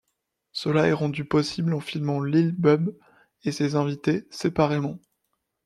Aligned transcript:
Cela 0.51 0.87
est 0.87 0.93
rendu 0.93 1.25
possible 1.25 1.75
en 1.75 1.79
filmant 1.79 2.21
Lil 2.23 2.53
Bub 2.53 2.91
et 3.43 3.51
ses 3.51 3.75
invités 3.75 4.25
séparément. 4.31 4.97